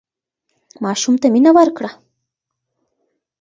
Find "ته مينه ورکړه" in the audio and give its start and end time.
1.21-1.91